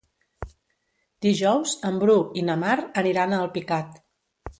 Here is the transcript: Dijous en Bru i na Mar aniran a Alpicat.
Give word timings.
Dijous 1.25 1.75
en 1.89 1.99
Bru 2.05 2.15
i 2.41 2.43
na 2.47 2.55
Mar 2.63 2.73
aniran 3.03 3.37
a 3.37 3.43
Alpicat. 3.47 4.01